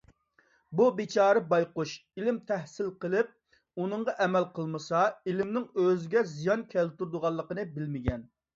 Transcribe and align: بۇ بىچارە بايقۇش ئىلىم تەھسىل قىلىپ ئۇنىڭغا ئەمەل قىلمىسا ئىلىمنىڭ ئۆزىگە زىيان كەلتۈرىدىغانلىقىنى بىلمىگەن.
بۇ 0.77 0.85
بىچارە 0.99 1.43
بايقۇش 1.51 1.91
ئىلىم 2.21 2.39
تەھسىل 2.53 2.89
قىلىپ 3.05 3.29
ئۇنىڭغا 3.83 4.17
ئەمەل 4.25 4.49
قىلمىسا 4.57 5.05
ئىلىمنىڭ 5.21 5.71
ئۆزىگە 5.85 6.27
زىيان 6.35 6.67
كەلتۈرىدىغانلىقىنى 6.75 7.71
بىلمىگەن. 7.79 8.29